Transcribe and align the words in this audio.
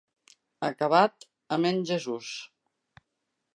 Acabat, 0.69 1.27
amén 1.59 1.83
Jesús. 1.91 2.33